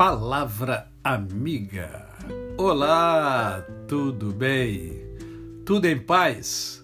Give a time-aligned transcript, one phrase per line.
[0.00, 2.08] Palavra Amiga.
[2.56, 4.94] Olá, tudo bem?
[5.66, 6.82] Tudo em paz?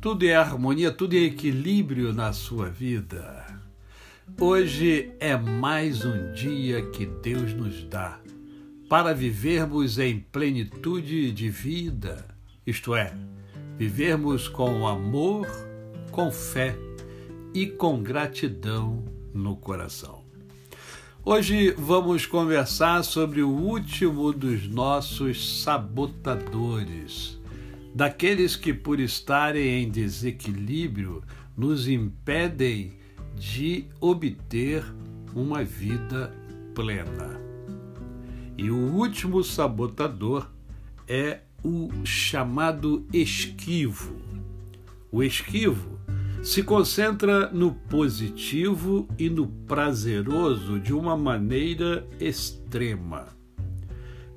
[0.00, 3.46] Tudo em harmonia, tudo em equilíbrio na sua vida?
[4.40, 8.18] Hoje é mais um dia que Deus nos dá
[8.88, 12.26] para vivermos em plenitude de vida,
[12.66, 13.14] isto é,
[13.76, 15.46] vivermos com amor,
[16.10, 16.76] com fé
[17.54, 20.27] e com gratidão no coração.
[21.30, 27.38] Hoje vamos conversar sobre o último dos nossos sabotadores,
[27.94, 31.22] daqueles que, por estarem em desequilíbrio,
[31.54, 32.94] nos impedem
[33.36, 34.82] de obter
[35.34, 36.34] uma vida
[36.74, 37.38] plena.
[38.56, 40.50] E o último sabotador
[41.06, 44.16] é o chamado esquivo.
[45.12, 45.98] O esquivo
[46.42, 53.26] se concentra no positivo e no prazeroso de uma maneira extrema.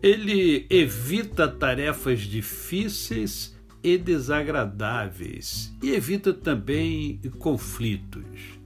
[0.02, 8.59] Ele evita tarefas difíceis e desagradáveis e evita também conflitos.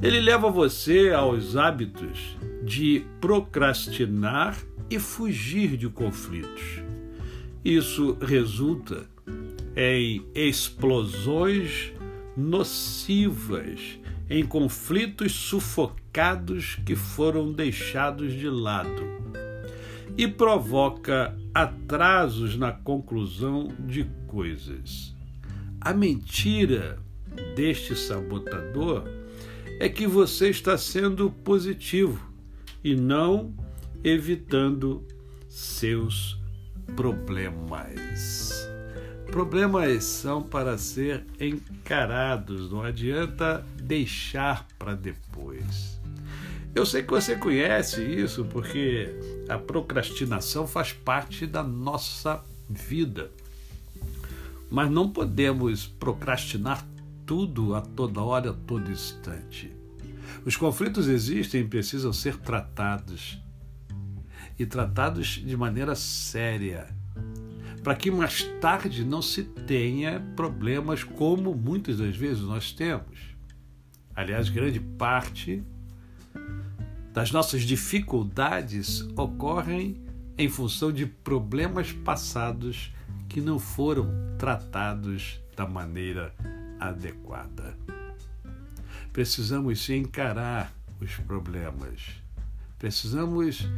[0.00, 4.56] Ele leva você aos hábitos de procrastinar
[4.88, 6.82] e fugir de conflitos.
[7.64, 9.06] Isso resulta
[9.76, 11.92] em explosões
[12.38, 13.98] nocivas
[14.30, 19.02] em conflitos sufocados que foram deixados de lado
[20.16, 25.16] e provoca atrasos na conclusão de coisas.
[25.80, 27.02] A mentira
[27.56, 29.04] deste sabotador
[29.80, 32.32] é que você está sendo positivo
[32.84, 33.52] e não
[34.04, 35.04] evitando
[35.48, 36.38] seus
[36.94, 38.67] problemas.
[39.30, 46.00] Problemas são para ser encarados, não adianta deixar para depois.
[46.74, 49.14] Eu sei que você conhece isso porque
[49.48, 53.30] a procrastinação faz parte da nossa vida.
[54.70, 56.86] Mas não podemos procrastinar
[57.26, 59.70] tudo a toda hora, a todo instante.
[60.44, 63.38] Os conflitos existem e precisam ser tratados.
[64.58, 66.97] E tratados de maneira séria
[67.82, 73.18] para que mais tarde não se tenha problemas como muitas das vezes nós temos.
[74.14, 75.62] Aliás, grande parte
[77.12, 79.96] das nossas dificuldades ocorrem
[80.36, 82.92] em função de problemas passados
[83.28, 84.08] que não foram
[84.38, 86.34] tratados da maneira
[86.78, 87.76] adequada.
[89.12, 92.22] Precisamos encarar os problemas,
[92.78, 93.68] precisamos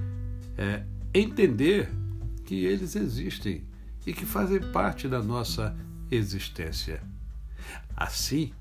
[0.56, 0.84] é,
[1.15, 1.91] entender
[2.44, 3.69] que eles existem
[4.06, 5.77] e que fazem parte da nossa
[6.11, 7.03] existência.
[7.97, 8.53] Assim,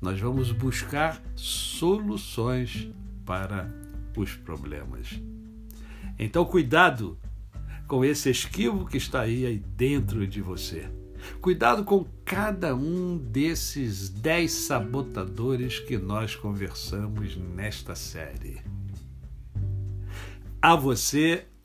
[0.00, 2.88] nós vamos buscar soluções
[3.24, 3.70] para
[4.16, 5.20] os problemas.
[6.18, 7.18] Então, cuidado
[7.86, 10.88] com esse esquivo que está aí, aí dentro de você.
[11.40, 18.60] Cuidado com cada um desses dez sabotadores que nós conversamos nesta série.
[20.60, 21.46] A você